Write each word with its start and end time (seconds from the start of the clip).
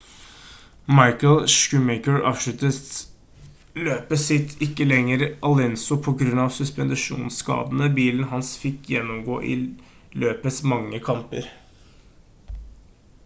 michael 0.99 1.41
schumacher 1.55 2.15
avsluttet 2.29 2.79
løpet 3.87 4.21
sitt 4.21 4.63
ikke 4.67 4.87
lenge 4.91 5.13
etter 5.17 5.35
alonso 5.49 5.97
på 6.07 6.13
grunn 6.21 6.41
av 6.45 6.49
suspensjonskadene 6.55 7.89
bilen 7.99 8.25
hans 8.31 8.51
fikk 8.63 8.89
gjennomgå 8.93 9.37
i 9.51 9.59
løpets 10.25 10.57
mange 10.73 11.03
kamper 11.11 11.51